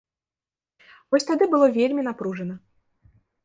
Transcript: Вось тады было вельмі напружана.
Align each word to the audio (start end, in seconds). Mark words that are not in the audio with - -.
Вось 1.15 1.27
тады 1.29 1.49
было 1.53 1.67
вельмі 1.77 2.09
напружана. 2.11 2.55